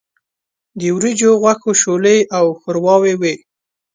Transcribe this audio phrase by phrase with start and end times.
[0.79, 3.33] د وریجو، غوښو، شولې او ښورواوې وو.